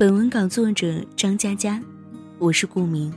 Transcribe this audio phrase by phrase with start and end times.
[0.00, 1.78] 本文稿作者张佳佳，
[2.38, 3.12] 我是顾明。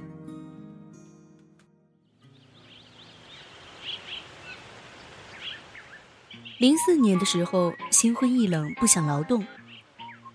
[6.57, 9.47] 零四年的时候，心灰意冷，不想劳动，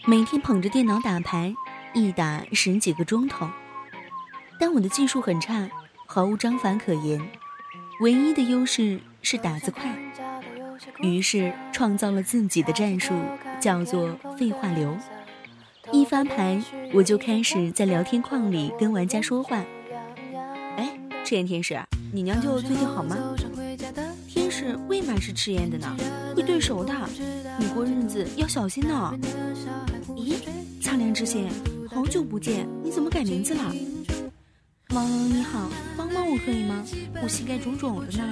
[0.06, 1.54] 每天捧着电脑打牌，
[1.92, 3.46] 一打十几个钟头。
[4.58, 5.68] 但我的技术很差。
[6.06, 7.20] 毫无章法可言，
[8.00, 9.94] 唯一的优势是打字快。
[11.00, 13.12] 于是创造了自己的战术，
[13.60, 14.96] 叫做废话流。
[15.92, 19.64] 一发牌，我就开始在聊天框里跟玩家说话。
[20.76, 21.78] 哎，赤焰天使，
[22.12, 23.16] 你娘舅最近好吗？
[24.28, 25.96] 天使未满是赤焰的呢，
[26.36, 26.94] 会对手的，
[27.58, 29.12] 你过日子要小心呢。
[30.16, 30.34] 咦，
[30.82, 31.48] 苍凉之心，
[31.90, 33.62] 好久不见，你怎么改名字了？
[34.90, 36.84] 毛龙你好，帮帮我可以吗？
[37.22, 38.24] 我膝盖肿肿的呢。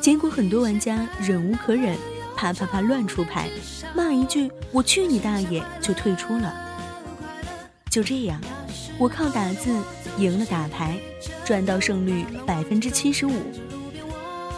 [0.00, 1.94] 结果很多玩家忍无可忍，
[2.40, 3.50] 啪啪啪乱出牌，
[3.94, 6.50] 骂一句“我去你大爷”就退出了。
[7.90, 8.40] 就这样，
[8.98, 9.70] 我靠打字
[10.16, 10.98] 赢了打牌，
[11.44, 13.42] 赚到胜率百分之七十五。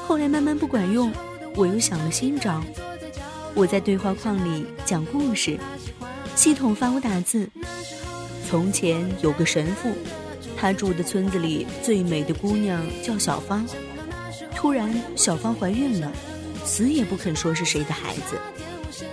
[0.06, 1.12] 后来慢慢不管用，
[1.56, 2.62] 我又想了新招，
[3.52, 5.58] 我在对话框里讲故事，
[6.36, 7.50] 系统发我打字。
[8.48, 9.90] 从前有个神父，
[10.56, 13.66] 他住的村子里最美的姑娘叫小芳。
[14.54, 16.12] 突然，小芳怀孕了，
[16.64, 18.38] 死也不肯说是谁的孩子，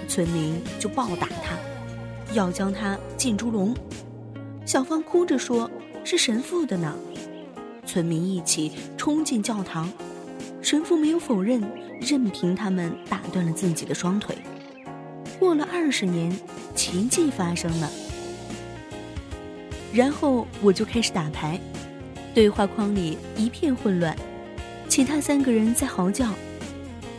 [0.08, 1.58] 村民就暴打他，
[2.34, 3.76] 要将他进猪笼。
[4.66, 5.70] 小芳哭着说
[6.06, 6.96] ：“是神父的呢。”
[7.86, 9.92] 村民一起冲进教堂，
[10.62, 11.62] 神父没有否认，
[12.00, 14.38] 任凭他们打断了自己的双腿。
[15.40, 16.32] 过了二十年，
[16.76, 17.90] 奇迹发生了。
[19.92, 21.60] 然后我就开始打牌，
[22.34, 24.16] 对话框里一片混乱，
[24.88, 26.32] 其他三个人在嚎叫：“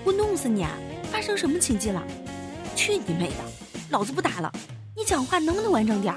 [0.04, 0.72] 我弄死你啊！
[1.10, 2.02] 发生什么奇迹了？
[2.74, 3.44] 去你妹的！
[3.90, 4.50] 老子不打了！
[4.96, 6.14] 你讲话能不能完整点？”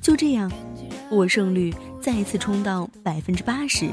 [0.00, 0.50] 就这样，
[1.10, 3.88] 我胜率再次冲到百分之八十，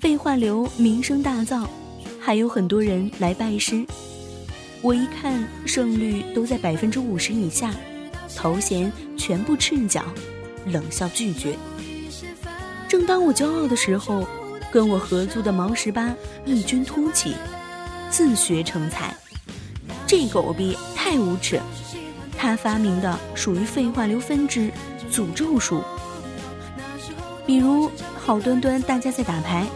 [0.00, 1.66] 废话流名声大噪，
[2.20, 3.84] 还有很多人来拜师。
[4.80, 7.74] 我一看胜率都在百分之五十以下。
[8.34, 10.02] 头衔全部赤脚，
[10.66, 11.54] 冷笑拒绝。
[12.88, 14.26] 正当我骄傲的时候，
[14.72, 16.14] 跟我合租的毛十八
[16.46, 17.34] 异军突起，
[18.08, 19.14] 自学成才。
[20.06, 21.60] 这狗逼太无耻！
[22.38, 24.70] 他发明的属于废话流分支
[25.10, 25.82] 诅咒术。
[27.46, 29.66] 比如好端端大家在打牌，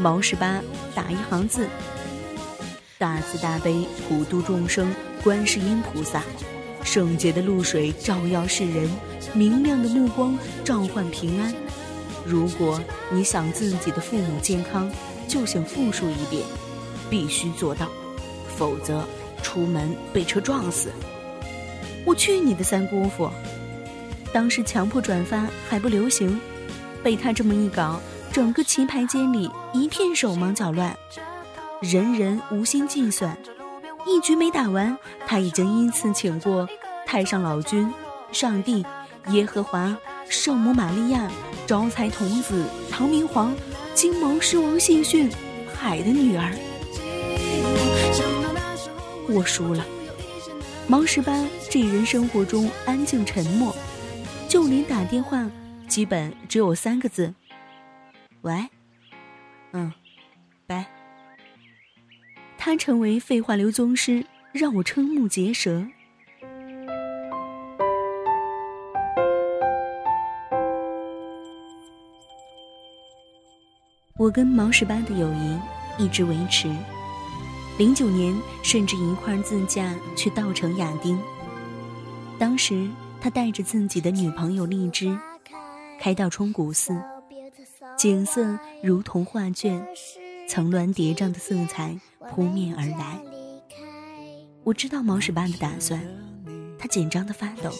[0.00, 0.62] 毛十八
[0.94, 1.66] 打一行字：
[2.98, 4.94] 大慈大悲普度众生
[5.24, 6.22] 观世音菩萨。
[6.84, 8.88] 圣洁的露水照耀世人，
[9.32, 11.52] 明亮的目光召唤平安。
[12.24, 14.90] 如果你想自己的父母健康，
[15.28, 16.42] 就请复述一遍，
[17.10, 17.88] 必须做到，
[18.56, 19.04] 否则
[19.42, 20.90] 出门被车撞死。
[22.04, 23.30] 我去你的三姑父！
[24.32, 26.40] 当时强迫转发还不流行，
[27.02, 28.00] 被他这么一搞，
[28.32, 30.96] 整个棋牌间里一片手忙脚乱，
[31.80, 33.36] 人人无心计算。
[34.06, 34.96] 一局没打完，
[35.26, 36.68] 他已经因此请过
[37.06, 37.92] 太上老君、
[38.32, 38.84] 上帝、
[39.28, 39.96] 耶和华、
[40.32, 41.30] 圣母玛利亚、
[41.66, 43.54] 招财童子、唐明皇、
[43.92, 45.30] 金毛狮王谢逊、
[45.74, 46.50] 海的女儿。
[49.28, 49.84] 我输了。
[50.88, 53.76] 毛十八这人生活中安静沉默，
[54.48, 55.46] 就连打电话，
[55.86, 57.34] 基本只有三个字：
[58.40, 58.54] 喂，
[59.72, 59.92] 嗯，
[60.66, 60.86] 拜。
[62.56, 65.86] 他成为废话流宗师，让我瞠目结舌。
[74.22, 75.58] 我跟毛十八的友谊
[75.98, 76.72] 一直维持，
[77.76, 78.32] 零九年
[78.62, 81.18] 甚至一块自驾去稻城亚丁。
[82.38, 82.88] 当时
[83.20, 85.18] 他带着自己的女朋友荔枝，
[85.98, 86.96] 开到冲古寺，
[87.98, 89.84] 景色如同画卷，
[90.48, 91.98] 层峦叠嶂的色彩。
[92.30, 93.20] 扑面而来，
[94.62, 96.00] 我知道毛十八的打算，
[96.78, 97.72] 他紧张的发抖。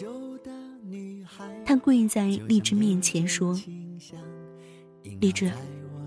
[1.65, 3.57] 他跪在荔枝面前说
[5.21, 5.49] ：“荔枝，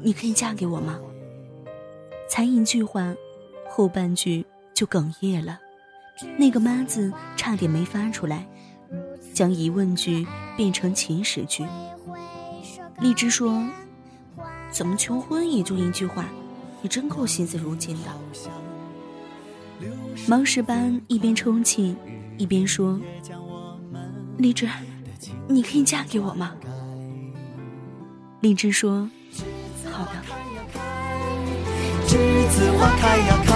[0.06, 1.00] 你可以嫁给我吗？”
[2.30, 3.14] 才一句话，
[3.68, 5.60] 后半句就哽咽了，
[6.38, 8.48] 那个“妈”字差点没发出来，
[9.34, 10.26] 将疑问句
[10.56, 11.66] 变成祈使句。
[13.00, 13.68] 荔枝说
[14.72, 16.26] ：“怎么求婚也就一句话，
[16.82, 18.10] 你真够心思如金的。”
[20.28, 21.96] 忙石班一边抽泣，
[22.38, 23.00] 一边说
[24.38, 24.70] ：“荔枝，
[25.48, 26.56] 你可以嫁给我吗？”
[28.40, 29.10] 荔枝说
[29.96, 30.12] ：“好的。”
[32.08, 32.18] 栀
[32.50, 33.54] 子花开呀开，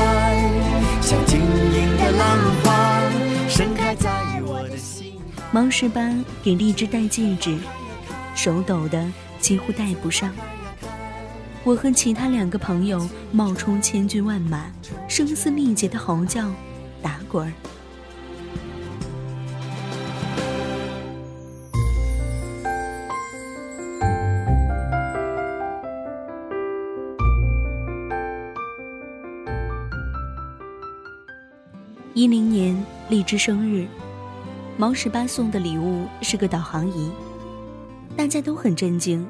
[1.01, 3.01] 像晶莹的浪花，
[3.47, 4.09] 盛开在
[4.45, 5.19] 我的心。
[5.51, 6.01] 毛十八
[6.43, 7.57] 给荔枝戴戒指，
[8.35, 9.05] 手抖的
[9.39, 10.31] 几乎戴不上。
[11.63, 14.65] 我和其他两个朋友冒充千军万马，
[15.07, 16.49] 声嘶力竭的嚎叫，
[17.01, 17.53] 打滚儿。
[32.19, 32.75] 一零年
[33.07, 33.87] 荔枝生日，
[34.75, 37.09] 毛十八送的礼物是个导航仪，
[38.17, 39.25] 大家都很震惊，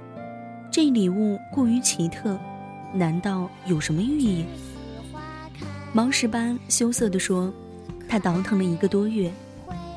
[0.71, 2.35] 这礼物过于奇特，
[2.91, 4.43] 难道有什么寓意？
[5.93, 7.53] 毛十八羞涩地说
[8.09, 9.31] ：“他倒腾了一个多月，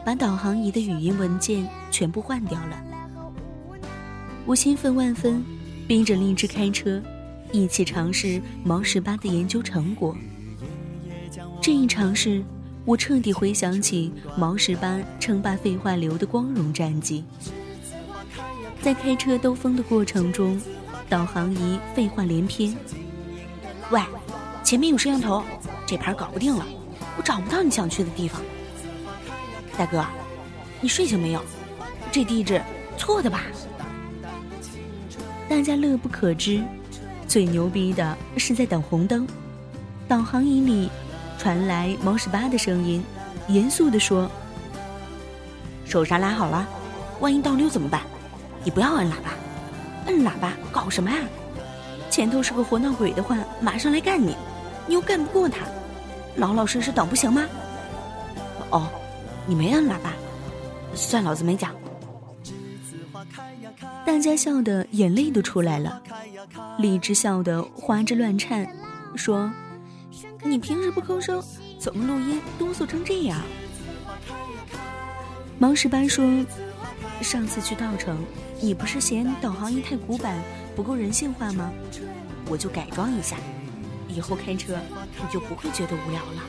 [0.04, 2.78] 把导航仪的语音文件全部换掉了。”
[4.44, 5.42] 我兴奋万分，
[5.88, 7.02] 逼着荔枝开车，
[7.52, 10.14] 一起尝试毛十八的研究成果。
[11.62, 12.44] 这一尝试。
[12.84, 17.24] 我彻底回想起毛十八称霸废话流的光荣战绩。
[18.80, 20.60] 在开车兜风的过程中，
[21.08, 22.76] 导航仪废话连篇。
[23.90, 24.00] 喂，
[24.64, 25.44] 前面有摄像头，
[25.86, 26.66] 这盘搞不定了，
[27.16, 28.42] 我找不到你想去的地方。
[29.78, 30.04] 大哥，
[30.80, 31.40] 你睡醒没有？
[32.10, 32.60] 这地址
[32.98, 33.44] 错的吧？
[35.48, 36.60] 大家乐不可支。
[37.28, 39.26] 最牛逼的是在等红灯，
[40.08, 40.90] 导航仪里。
[41.42, 43.02] 传来猫十八的声音，
[43.48, 44.30] 严肃地说
[45.84, 46.64] ：“手刹拉好了，
[47.18, 48.00] 万一倒溜怎么办？
[48.62, 49.32] 你不要摁喇叭，
[50.06, 51.16] 摁喇叭搞什么呀？
[52.08, 54.36] 前头是个活闹鬼的话，马上来干你，
[54.86, 55.66] 你又干不过他，
[56.36, 57.44] 老老实实等不行吗？
[58.70, 58.88] 哦，
[59.44, 60.12] 你没摁喇叭，
[60.94, 61.74] 算老子没讲。”
[64.06, 66.00] 大家笑得眼泪都出来了，
[66.78, 68.64] 荔枝笑得花枝乱颤，
[69.16, 69.50] 说。
[70.44, 71.42] 你平时不吭声，
[71.78, 73.40] 怎么录音哆嗦成这样？
[75.58, 76.24] 毛十八说
[77.22, 78.18] ：“上次去稻城，
[78.60, 80.42] 你不是嫌导航仪太古板，
[80.74, 81.70] 不够人性化吗？
[82.48, 83.36] 我就改装一下，
[84.08, 86.42] 以后开车你就不会觉得无聊了。”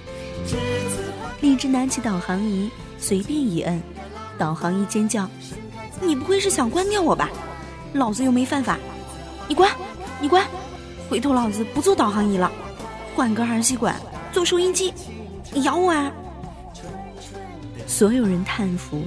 [1.41, 3.79] 荔枝拿起导航仪，随便一摁，
[4.39, 5.29] 导航仪尖叫
[6.01, 7.29] ：“你不会是想关掉我吧？
[7.93, 8.79] 老子又没犯法！
[9.47, 9.69] 你关，
[10.19, 10.43] 你关，
[11.07, 12.51] 回头老子不做导航仪了。”
[13.15, 13.95] 换个二吸管
[14.31, 14.92] 做收音机，
[15.54, 16.12] 你咬我啊！
[17.86, 19.01] 所有人叹服。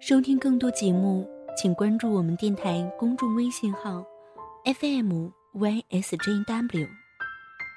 [0.00, 1.37] 收听更多节目。
[1.60, 4.04] 请关注我们电台公众微信号
[4.64, 6.88] ，FM YSJW，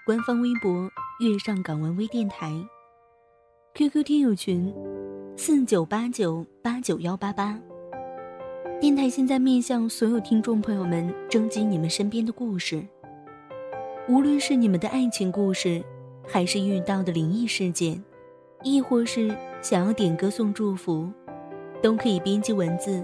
[0.05, 0.87] 官方微博
[1.19, 2.53] 月上港湾微电台
[3.73, 4.71] ，QQ 听友群
[5.35, 7.59] 四九八九八九幺八八。
[8.79, 12.85] 电台现在面向所有听众朋友们征集你们身边的故事，
[14.07, 15.83] 无论是你们的爱情故事，
[16.27, 17.99] 还是遇到的灵异事件，
[18.61, 21.11] 亦或是想要点歌送祝福，
[21.81, 23.03] 都可以编辑文字。